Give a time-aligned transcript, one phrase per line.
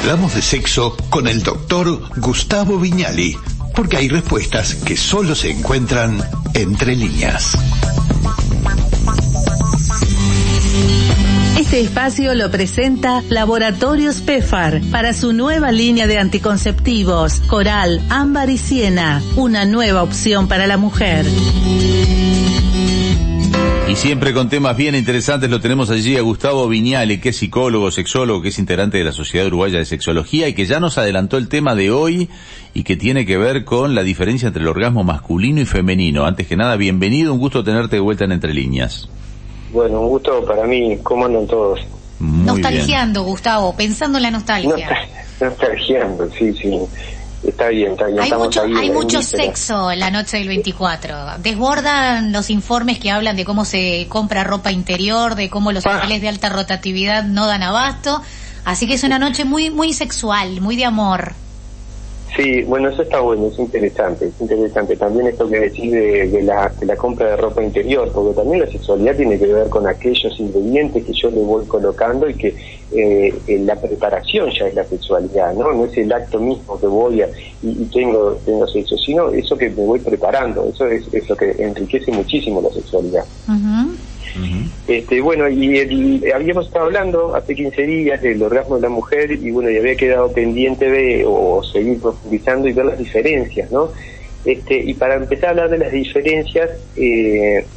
[0.00, 3.36] Hablamos de sexo con el doctor Gustavo Viñali,
[3.76, 6.18] porque hay respuestas que solo se encuentran
[6.54, 7.52] entre líneas.
[11.58, 18.56] Este espacio lo presenta Laboratorios PEFAR para su nueva línea de anticonceptivos, Coral, Ámbar y
[18.56, 21.26] Siena, una nueva opción para la mujer.
[23.90, 27.90] Y siempre con temas bien interesantes lo tenemos allí a Gustavo Viñali, que es psicólogo,
[27.90, 31.36] sexólogo, que es integrante de la Sociedad Uruguaya de Sexología y que ya nos adelantó
[31.36, 32.28] el tema de hoy
[32.72, 36.24] y que tiene que ver con la diferencia entre el orgasmo masculino y femenino.
[36.24, 39.08] Antes que nada, bienvenido, un gusto tenerte de vuelta en Entre Líneas.
[39.72, 40.96] Bueno, un gusto para mí.
[41.02, 41.80] ¿Cómo andan todos?
[42.20, 44.88] Muy Nostalgiando, Gustavo, pensando en la nostalgia.
[45.40, 46.78] Nostalgiando, sí, sí.
[47.42, 48.20] Está bien, está bien.
[48.20, 51.38] Hay mucho, ahí hay mucho sexo en la noche del 24.
[51.38, 56.20] Desbordan los informes que hablan de cómo se compra ropa interior, de cómo los hoteles
[56.20, 58.20] de alta rotatividad no dan abasto.
[58.64, 61.34] Así que es una noche muy, muy sexual, muy de amor.
[62.36, 64.96] Sí, bueno, eso está bueno, es interesante, es interesante.
[64.96, 68.60] También esto que decís de, de la, de la compra de ropa interior, porque también
[68.60, 72.56] la sexualidad tiene que ver con aquellos ingredientes que yo le voy colocando y que
[72.92, 75.72] eh, en la preparación ya es la sexualidad, ¿no?
[75.72, 77.28] No es el acto mismo que voy a,
[77.62, 81.36] y, y tengo, tengo sexo, sino eso que me voy preparando, eso es, es lo
[81.36, 83.24] que enriquece muchísimo la sexualidad.
[84.86, 89.30] Este, bueno, y el- habíamos estado hablando hace 15 días del orgasmo de la mujer
[89.32, 93.92] y bueno, y había quedado pendiente de o seguir profundizando y ver las diferencias, ¿no?
[94.44, 97.68] Este, y para empezar a hablar de las diferencias, eh,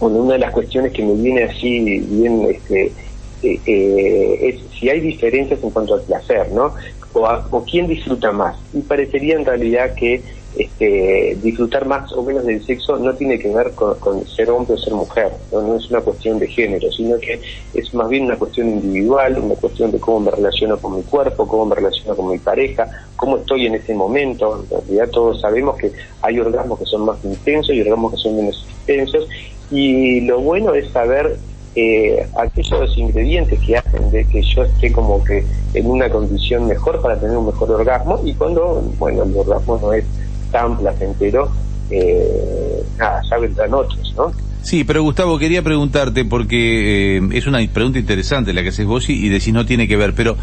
[0.00, 2.94] bueno, una de las cuestiones que me viene así bien, este,
[3.42, 6.74] eh, eh, es si hay diferencias en cuanto al placer, ¿no?
[7.12, 8.56] O, a- o quién disfruta más.
[8.72, 10.22] Y parecería en realidad que
[10.56, 14.74] este, disfrutar más o menos del sexo no tiene que ver con, con ser hombre
[14.74, 15.76] o ser mujer, ¿no?
[15.76, 17.40] es una cuestión de género, sino que
[17.74, 21.48] es más bien una cuestión individual, una cuestión de cómo me relaciono con mi cuerpo,
[21.48, 24.64] cómo me relaciono con mi pareja, cómo estoy en ese momento.
[24.70, 28.36] En realidad todos sabemos que hay orgasmos que son más intensos y orgasmos que son
[28.36, 29.28] menos intensos
[29.70, 31.38] y lo bueno es saber
[31.74, 35.42] eh, aquellos ingredientes que hacen de que yo esté como que
[35.72, 39.94] en una condición mejor para tener un mejor orgasmo y cuando, bueno, el orgasmo no
[39.94, 40.04] es
[40.52, 41.50] tan placentero,
[41.90, 44.32] eh, nada, ya vendrán otros, ¿no?
[44.62, 49.08] Sí, pero Gustavo, quería preguntarte, porque eh, es una pregunta interesante la que haces vos
[49.08, 50.36] y, y decís no tiene que ver, pero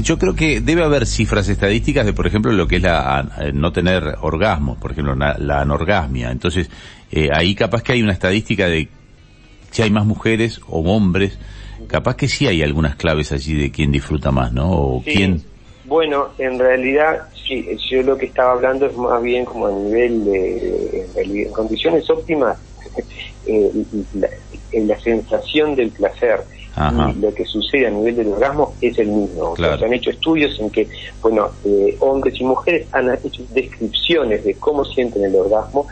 [0.00, 3.50] yo creo que debe haber cifras estadísticas de, por ejemplo, lo que es la eh,
[3.52, 6.30] no tener orgasmo, por ejemplo, la, la anorgasmia.
[6.30, 6.70] Entonces,
[7.10, 8.88] eh, ahí capaz que hay una estadística de
[9.70, 11.36] si hay más mujeres o hombres,
[11.88, 14.70] capaz que sí hay algunas claves allí de quién disfruta más, ¿no?
[14.70, 15.12] O Sí.
[15.14, 15.42] quién...
[15.92, 20.24] Bueno, en realidad, sí, yo lo que estaba hablando es más bien como a nivel
[20.24, 22.56] de, en condiciones óptimas,
[23.46, 23.70] eh,
[24.14, 24.26] la,
[24.72, 26.40] en la sensación del placer
[26.76, 27.10] Ajá.
[27.10, 29.50] y lo que sucede a nivel del orgasmo es el mismo.
[29.50, 30.88] O sea, se han hecho estudios en que,
[31.20, 35.88] bueno, eh, hombres y mujeres han hecho descripciones de cómo sienten el orgasmo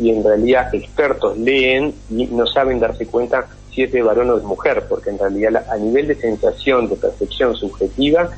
[0.00, 4.36] y en realidad expertos leen y no saben darse cuenta si es de varón o
[4.36, 8.30] de mujer, porque en realidad la- a nivel de sensación, de percepción subjetiva,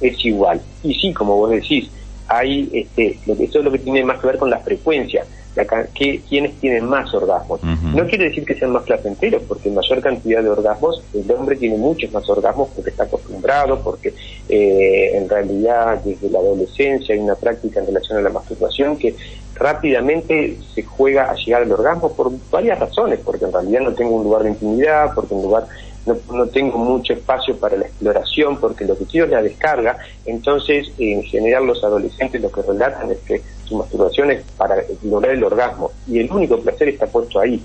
[0.00, 0.60] es igual.
[0.82, 1.90] Y sí, como vos decís,
[2.28, 5.24] hay, este, lo que, eso es lo que tiene más que ver con la frecuencia,
[5.56, 7.62] la, que, quienes tienen más orgasmos.
[7.62, 11.76] No quiere decir que sean más placenteros, porque mayor cantidad de orgasmos, el hombre tiene
[11.76, 14.14] muchos más orgasmos porque está acostumbrado, porque
[14.48, 19.14] eh, en realidad desde la adolescencia hay una práctica en relación a la masturbación que
[19.54, 24.16] rápidamente se juega a llegar al orgasmo por varias razones, porque en realidad no tengo
[24.16, 25.66] un lugar de intimidad, porque un lugar
[26.06, 29.98] no, no tengo mucho espacio para la exploración, porque lo que quiero es la descarga,
[30.26, 35.32] entonces en general los adolescentes lo que relatan es que su masturbación es para lograr
[35.32, 37.62] el orgasmo y el único placer está puesto ahí.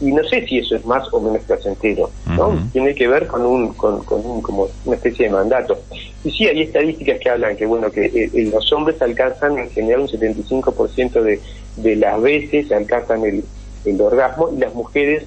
[0.00, 2.58] Y no sé si eso es más o menos placentero, ¿no?
[2.72, 5.78] Tiene que ver con un, con, con un, como una especie de mandato.
[6.24, 9.70] Y sí, hay estadísticas que hablan que, bueno, que eh, eh, los hombres alcanzan en
[9.70, 11.40] general un 75% de,
[11.76, 13.44] de las veces alcanzan el,
[13.84, 15.24] el orgasmo y las mujeres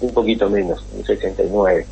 [0.00, 1.86] un poquito menos, un 69.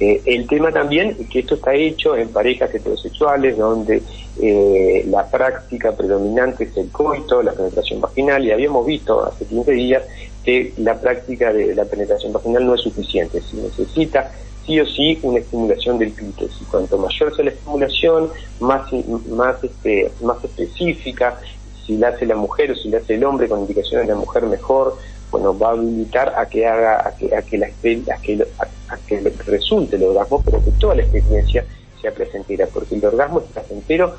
[0.00, 4.02] Eh, el tema también es que esto está hecho en parejas heterosexuales donde
[4.40, 9.72] eh, la práctica predominante es el coito, la penetración vaginal y habíamos visto hace 15
[9.72, 10.02] días
[10.42, 14.32] que la práctica de la penetración vaginal no es suficiente, se necesita
[14.66, 16.56] sí o sí una estimulación del clítoris.
[16.60, 18.30] Y cuanto mayor sea la estimulación,
[18.60, 18.90] más,
[19.28, 21.38] más, este, más específica,
[21.86, 24.18] si la hace la mujer o si la hace el hombre con indicaciones de la
[24.18, 24.96] mujer mejor,
[25.30, 28.46] bueno, va a habilitar a que haga, a que, a que la a que,
[28.88, 31.64] a, que resulte el orgasmo, pero que toda la experiencia
[32.00, 34.14] sea placentera, porque el orgasmo es placentero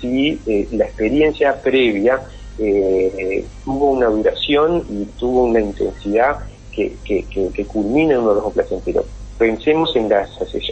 [0.00, 2.20] si eh, la experiencia previa
[2.58, 6.40] eh, tuvo una duración y tuvo una intensidad
[6.72, 9.04] que, que, que, que culmina en un orgasmo placentero.
[9.38, 10.30] Pensemos en las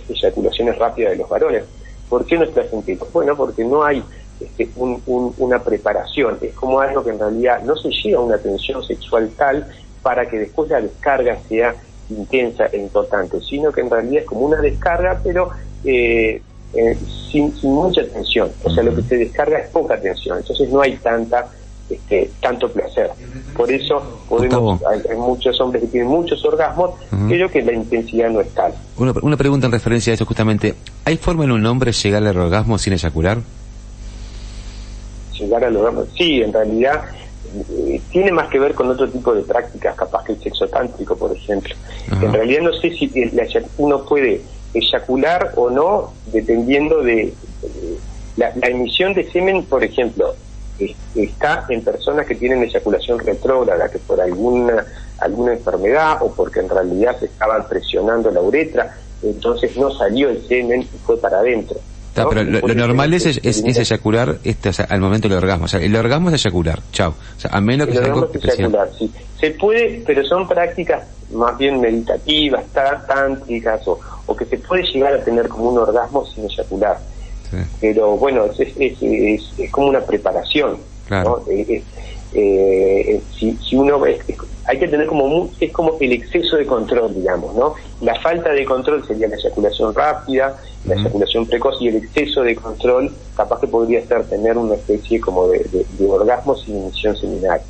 [0.09, 1.65] eyaculaciones rápidas de los varones.
[2.09, 3.09] ¿Por qué no es placentero?
[3.13, 4.03] Bueno, porque no hay
[4.45, 8.83] este, una preparación, es como algo que en realidad no se llega a una tensión
[8.85, 9.67] sexual tal
[10.03, 11.75] para que después la descarga sea
[12.11, 15.51] intensa e importante, sino que en realidad es como una descarga, pero
[15.85, 16.43] eh,
[16.75, 16.99] eh,
[17.31, 18.51] sin, mucha tensión.
[18.65, 21.49] O sea, lo que se descarga es poca tensión, entonces no hay tanta
[21.89, 23.11] este, tanto placer.
[23.57, 26.93] Por eso podemos, hay, muchos hombres que tienen muchos orgasmos,
[27.29, 28.73] pero que la intensidad no es tal.
[28.97, 30.75] Una, una pregunta en referencia a eso justamente,
[31.05, 33.39] ¿hay forma en un hombre llegar al orgasmo sin eyacular?
[35.53, 37.03] Llegar al orgasmo, sí, en realidad
[37.71, 41.15] eh, tiene más que ver con otro tipo de prácticas, capaz que el sexo tántrico,
[41.17, 41.75] por ejemplo.
[42.23, 43.11] En realidad no sé si
[43.77, 44.41] uno puede
[44.73, 47.35] eyacular o no, dependiendo de
[48.37, 50.35] la, emisión de semen, por ejemplo,
[51.15, 54.87] está en personas que tienen eyaculación retrógrada, que por alguna
[55.19, 60.47] alguna enfermedad o porque en realidad se estaban presionando la uretra, entonces no salió el
[60.49, 61.79] semen y fue para adentro.
[62.15, 65.65] Pero lo, normal es, es, eyacular este, al momento del orgasmo.
[65.65, 67.15] O sea, el orgasmo es eyacular, chao.
[67.37, 67.99] O sea, a menos que
[68.99, 69.11] sí.
[69.41, 75.15] Se puede, pero son prácticas más bien meditativas, tántricas, o, o que se puede llegar
[75.15, 76.99] a tener como un orgasmo sin eyacular.
[77.81, 79.03] Pero bueno, es, es,
[79.59, 80.79] es, como una preparación.
[81.11, 81.43] ¿no?
[81.51, 81.83] Eh, eh,
[82.35, 83.99] eh, si, si, uno
[84.67, 88.65] hay que tener como es como el exceso de control digamos no la falta de
[88.65, 93.69] control sería la eyaculación rápida la eyaculación precoz y el exceso de control capaz que
[93.69, 97.61] podría ser tener una especie como de, de, orgasmo sin emisión seminal.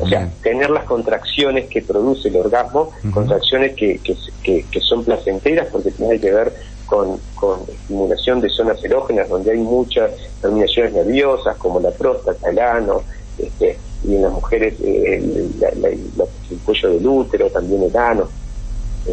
[0.00, 5.66] O sea, tener las contracciones que produce el orgasmo, contracciones que, que, que, son placenteras
[5.72, 6.52] porque tiene que ver
[6.86, 12.60] con, con, estimulación de zonas erógenas donde hay muchas terminaciones nerviosas como la próstata, el
[12.60, 13.02] ano,
[13.38, 18.28] este, y en las mujeres eh, el, cuello del útero, también el ano.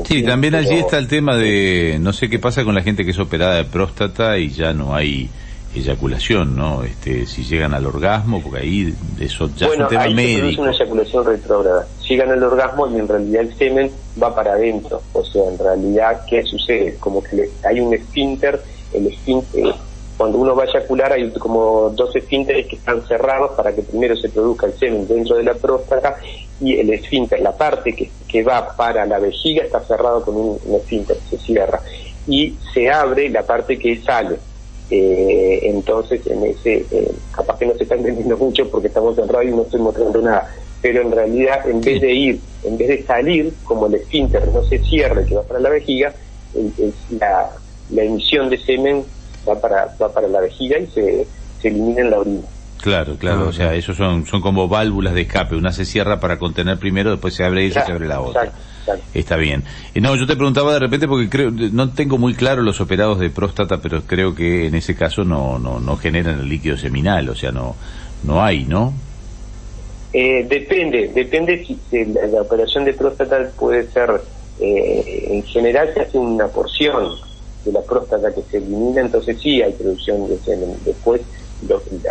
[0.05, 3.11] Sí, también allí está el tema de, no sé qué pasa con la gente que
[3.11, 5.29] es operada de próstata y ya no hay
[5.73, 6.83] eyaculación, ¿no?
[6.83, 10.47] Este, si llegan al orgasmo, porque ahí eso ya es un tema ahí médico.
[10.47, 11.87] es una eyaculación retrógrada.
[12.07, 15.01] Llegan al orgasmo y en realidad el semen va para adentro.
[15.13, 16.95] O sea, en realidad, ¿qué sucede?
[16.99, 18.61] Como que hay un esfínter,
[18.93, 19.73] el esfínter,
[20.19, 24.15] cuando uno va a eyacular hay como dos esfínteres que están cerrados para que primero
[24.17, 26.17] se produzca el semen dentro de la próstata
[26.59, 30.59] y el esfínter, la parte que, que va para la vejiga está cerrado con un,
[30.65, 31.81] un esfínter, se cierra.
[32.27, 34.37] Y se abre la parte que sale
[34.91, 39.27] eh, entonces, en ese, eh, capaz que no se está entendiendo mucho porque estamos en
[39.27, 40.51] radio y no estoy mostrando nada,
[40.81, 44.63] pero en realidad, en vez de ir, en vez de salir, como el esfínter no
[44.63, 46.13] se cierre, que va para la vejiga,
[47.19, 47.51] la,
[47.91, 49.03] la, emisión de semen
[49.47, 51.27] va para, va para la vejiga y se,
[51.61, 52.41] se elimina en la orina.
[52.81, 56.19] Claro, claro, ah, o sea, esos son, son como válvulas de escape, una se cierra
[56.19, 58.53] para contener primero, después se abre esa, y se abre la otra.
[59.13, 59.63] Está bien.
[59.93, 63.19] Eh, no, yo te preguntaba de repente porque creo, no tengo muy claro los operados
[63.19, 67.27] de próstata, pero creo que en ese caso no, no, no generan el líquido seminal,
[67.29, 67.75] o sea, no,
[68.23, 68.93] no hay, ¿no?
[70.13, 74.21] Eh, depende, depende si, la, operación de próstata puede ser,
[74.61, 77.28] eh, en general se hace una porción
[77.65, 80.75] de la próstata que se elimina, entonces sí hay producción de semen.
[80.85, 81.21] Después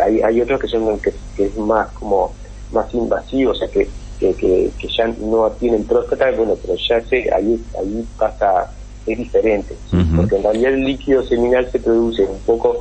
[0.03, 2.33] hay, hay otros que son que, que es más como
[2.71, 3.87] más invasivo, o sea que
[4.19, 8.69] que, que, ya no tienen próstata, bueno, pero ya sé, ahí, ahí pasa,
[9.05, 9.75] es diferente,
[10.15, 12.79] porque en realidad el líquido seminal se produce un poco,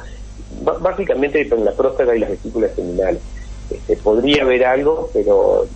[0.80, 3.20] básicamente con la próstata y las vesículas seminales.
[3.70, 5.66] Este, podría haber algo, pero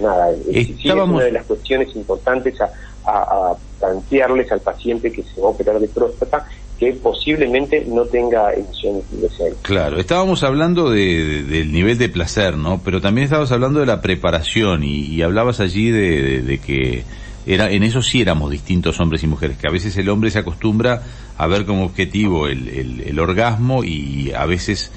[0.00, 2.70] nada, es una de las cuestiones importantes a,
[3.04, 6.46] a, a plantearles al paciente que se va a operar de próstata
[6.80, 9.28] que posiblemente no tenga emisión de
[9.60, 12.80] Claro, estábamos hablando de, del nivel de placer, ¿no?
[12.82, 17.04] Pero también estábamos hablando de la preparación y, hablabas allí de, que
[17.44, 20.38] era, en eso sí éramos distintos hombres y mujeres, que a veces el hombre se
[20.38, 21.02] acostumbra
[21.36, 24.90] a ver como objetivo el, el, orgasmo y a veces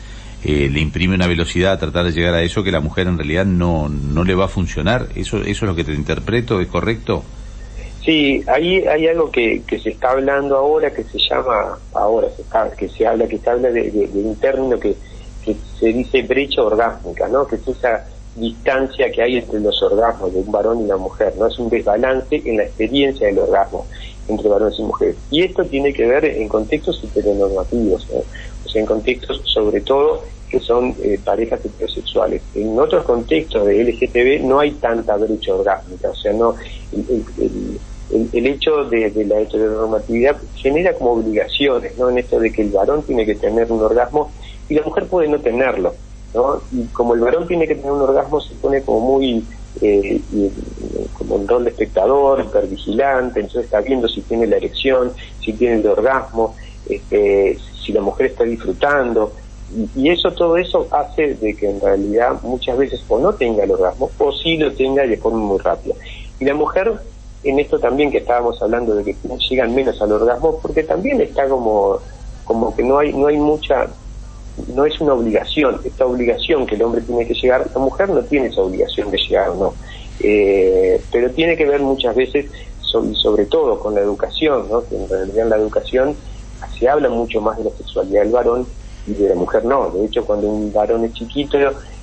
[0.46, 3.18] eh, le imprime una velocidad a tratar de llegar a eso que la mujer en
[3.18, 5.10] realidad no, no le va a funcionar.
[5.16, 6.62] ¿Eso, eso es lo que te interpreto?
[6.62, 7.26] ¿Es correcto?
[8.04, 12.42] Sí, ahí hay algo que, que se está hablando ahora que se llama, ahora se
[12.42, 14.94] está, que se habla, que se habla de, un término que,
[15.46, 17.48] que se dice brecha orgásmica, ¿no?
[17.48, 18.06] Que es esa
[18.36, 21.48] distancia que hay entre los orgasmos de un varón y una mujer, ¿no?
[21.48, 23.86] Es un desbalance en la experiencia del orgasmo
[24.28, 25.16] entre varones y mujeres.
[25.32, 30.60] Y esto tiene que ver en contextos heteronormativos, o sea, en contextos sobre todo que
[30.60, 32.42] son eh, parejas heterosexuales.
[32.54, 36.54] En otros contextos de LGTB no hay tanta brecha orgásmica, o sea, no
[36.92, 37.80] el, el,
[38.12, 42.10] hecho de, la heteronormatividad genera como obligaciones, ¿no?
[42.10, 44.32] En esto de que el varón tiene que tener un orgasmo
[44.70, 45.94] y la mujer puede no tenerlo,
[46.34, 46.62] ¿no?
[46.72, 49.44] Y como el varón tiene que tener un orgasmo, se pone como muy,
[49.82, 50.22] eh,
[51.18, 55.78] como un rol de espectador, hipervigilante, entonces está viendo si tiene la erección, si tiene
[55.78, 56.56] el orgasmo,
[56.90, 59.34] este, si la mujer está disfrutando.
[59.76, 63.64] Y, y eso, todo eso hace de que en realidad muchas veces o no tenga
[63.64, 65.96] el orgasmo o sí lo tenga de forma muy rápida.
[66.40, 66.94] Y la mujer,
[67.44, 69.16] en esto también que estábamos hablando de que
[69.50, 72.00] llegan menos al orgasmo, porque también está como,
[72.44, 73.88] como que no hay, no hay mucha,
[74.74, 78.22] no es una obligación, esta obligación que el hombre tiene que llegar, la mujer no
[78.22, 79.74] tiene esa obligación de llegar o no.
[80.20, 82.46] Eh, pero tiene que ver muchas veces,
[82.82, 84.88] sobre, sobre todo con la educación, ¿no?
[84.88, 86.16] que en realidad en la educación
[86.78, 88.66] se habla mucho más de la sexualidad del varón
[89.06, 89.90] y de la mujer no.
[89.90, 91.58] De hecho, cuando un varón es chiquito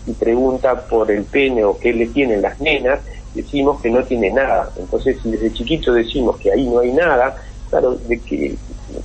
[0.07, 3.01] y pregunta por el pene o qué le tienen las nenas,
[3.35, 4.71] decimos que no tiene nada.
[4.77, 7.37] Entonces, si desde chiquito decimos que ahí no hay nada,
[7.69, 8.57] claro, de que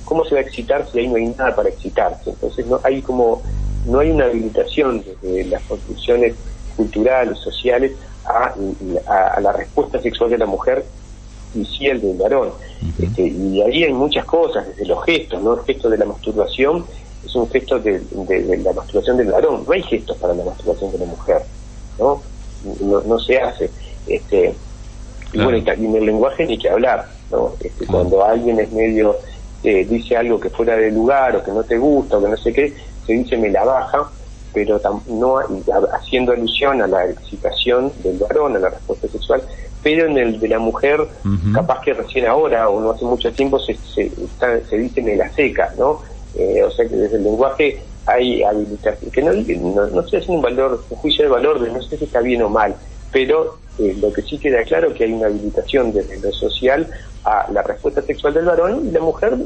[0.04, 2.30] cómo se va a excitar si ahí no hay nada para excitarse.
[2.30, 3.42] Entonces, no hay como
[3.86, 6.34] no hay una habilitación desde las construcciones
[6.76, 7.92] culturales, sociales
[8.24, 8.52] a,
[9.06, 10.84] a, a la respuesta sexual de la mujer
[11.54, 12.50] y sí el del varón.
[12.98, 15.54] este, y ahí hay muchas cosas, desde los gestos, ¿no?
[15.54, 16.84] El gesto de la masturbación
[17.24, 20.44] es un gesto de, de, de, la masturbación del varón, no hay gestos para la
[20.44, 21.42] masturbación de la mujer,
[21.98, 22.22] ¿no?
[22.80, 23.70] No, no se hace.
[24.06, 24.54] Este,
[25.30, 25.56] claro.
[25.56, 27.52] y bueno, y en el lenguaje ni que hablar, ¿no?
[27.60, 27.92] Este, claro.
[27.92, 29.16] Cuando alguien es medio,
[29.62, 32.36] eh, dice algo que fuera de lugar o que no te gusta o que no
[32.36, 32.74] sé qué,
[33.06, 34.10] se dice me la baja,
[34.52, 35.38] pero no
[35.92, 39.42] haciendo alusión a la excitación del varón, a la respuesta sexual,
[39.82, 41.52] pero en el de la mujer, uh -huh.
[41.52, 45.14] capaz que recién ahora o no hace mucho tiempo se, se, está, se dice me
[45.14, 46.00] la seca, ¿no?
[46.34, 50.34] Eh, o sea que desde el lenguaje hay habilitación, que no, no, no estoy haciendo
[50.34, 52.74] un valor, un juicio de valor de no sé si está bien o mal,
[53.12, 56.88] pero eh, lo que sí queda claro que hay una habilitación desde lo social
[57.24, 59.36] a la respuesta sexual del varón y la mujer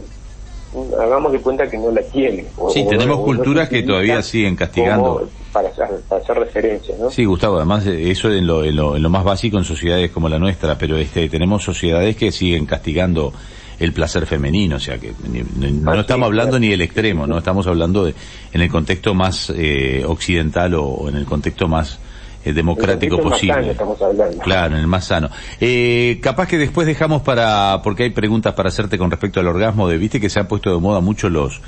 [1.01, 2.45] hagamos de cuenta que no la tiene.
[2.57, 5.29] O, sí, tenemos culturas que todavía siguen castigando.
[5.53, 7.11] Para hacer, para hacer referencia, ¿no?
[7.11, 10.29] Sí, Gustavo, además eso en lo, en lo, en lo más básico en sociedades como
[10.29, 13.33] la nuestra, pero este tenemos sociedades que siguen castigando
[13.81, 17.67] el placer femenino, o sea que ni, no estamos hablando ni del extremo, no estamos
[17.67, 18.15] hablando de
[18.53, 21.99] en el contexto más eh, occidental o en el contexto más
[22.45, 23.77] eh, democrático posible.
[24.43, 25.29] Claro, en el más sano.
[25.61, 29.89] Eh, capaz que después dejamos para, porque hay preguntas para hacerte con respecto al orgasmo,
[29.89, 31.61] de, viste que se han puesto de moda mucho los,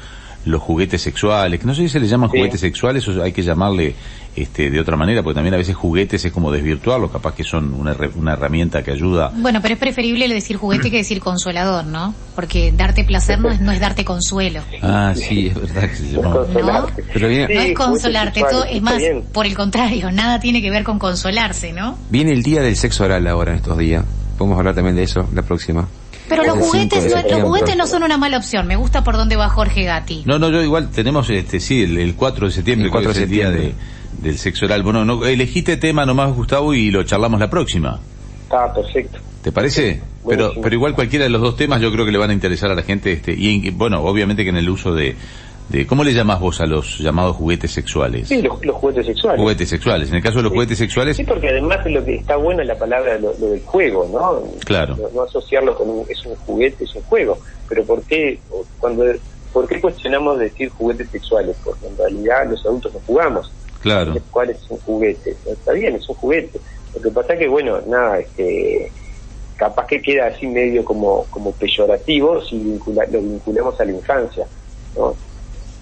[0.45, 2.39] los juguetes sexuales, que no sé si se les llaman sí.
[2.39, 3.95] juguetes sexuales o hay que llamarle
[4.35, 7.75] este, de otra manera, porque también a veces juguetes es como desvirtuarlos, capaz que son
[7.75, 9.31] una, una herramienta que ayuda.
[9.35, 12.15] Bueno, pero es preferible decir juguete que decir consolador, ¿no?
[12.35, 14.63] Porque darte placer no es, no es darte consuelo.
[14.81, 16.35] Ah, sí, es verdad que se llama.
[16.35, 16.87] ¿No?
[17.13, 17.55] Pero viene...
[17.55, 21.73] no es consolarte, todo, es más, por el contrario, nada tiene que ver con consolarse,
[21.73, 21.99] ¿no?
[22.11, 24.05] Viene el día del sexo oral ahora en estos días.
[24.39, 25.87] Podemos hablar también de eso la próxima.
[26.37, 28.67] Pero los juguetes, no, los juguetes no son una mala opción.
[28.67, 30.23] Me gusta por dónde va Jorge Gatti.
[30.25, 33.15] No, no, yo igual tenemos, este, sí, el, el 4 de septiembre, el 4 de
[33.15, 33.61] septiembre.
[33.61, 33.75] día de,
[34.23, 34.83] del sexo oral.
[34.83, 38.01] Bueno, no, elegiste tema nomás, Gustavo, y lo charlamos la próxima.
[38.45, 39.19] Está perfecto.
[39.43, 40.01] ¿Te parece?
[40.27, 42.71] Pero, pero igual cualquiera de los dos temas yo creo que le van a interesar
[42.71, 45.17] a la gente, este, y bueno, obviamente que en el uso de,
[45.69, 48.29] de, ¿cómo le llamás vos a los llamados juguetes sexuales?
[48.29, 49.41] Sí, los, los, juguetes sexuales.
[49.41, 50.09] Juguetes sexuales.
[50.11, 50.57] En el caso de los sí.
[50.57, 51.17] juguetes sexuales.
[51.17, 54.43] Sí, porque además lo que está bueno es la palabra lo, lo del juego, ¿no?
[54.65, 54.97] Claro.
[54.97, 57.39] No, no, asociarlo con un, es un juguete, es un juego.
[57.69, 58.39] Pero ¿por qué,
[58.79, 59.05] cuando,
[59.53, 61.57] ¿por qué cuestionamos decir juguetes sexuales?
[61.65, 63.51] Porque en realidad los adultos no jugamos.
[63.81, 64.15] Claro.
[64.31, 65.37] ¿Cuál es un juguete?
[65.47, 66.61] Está bien, es un juguete.
[66.95, 68.91] Lo que pasa que, bueno, nada, este
[69.57, 74.45] capaz que queda así medio como, como peyorativo si vincula, lo vinculamos a la infancia,
[74.97, 75.15] ¿no?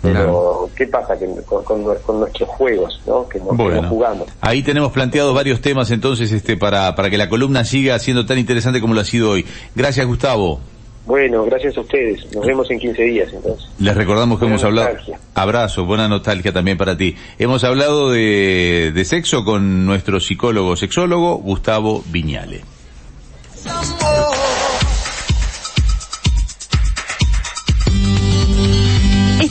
[0.03, 3.29] Pero, ¿qué pasa que con, con, con, nuestros juegos, ¿no?
[3.29, 4.29] Que no, bueno, que no jugamos.
[4.41, 8.39] Ahí tenemos planteado varios temas entonces, este, para, para que la columna siga siendo tan
[8.39, 9.45] interesante como lo ha sido hoy.
[9.75, 10.61] Gracias, Gustavo.
[11.07, 12.25] Bueno, gracias a ustedes.
[12.35, 13.69] Nos vemos en 15 días entonces.
[13.79, 14.89] Les recordamos que buena hemos hablado.
[14.89, 15.19] Nostalgia.
[15.35, 17.17] Abrazo, buena nostalgia también para ti.
[17.39, 22.80] Hemos hablado de, de sexo con nuestro psicólogo sexólogo, Gustavo Viñale.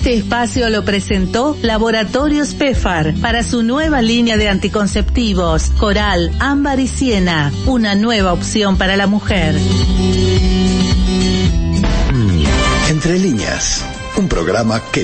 [0.09, 6.87] Este espacio lo presentó Laboratorios PEFAR para su nueva línea de anticonceptivos, Coral, Ámbar y
[6.87, 9.55] Siena, una nueva opción para la mujer.
[12.89, 13.85] Entre líneas,
[14.17, 14.97] un programa que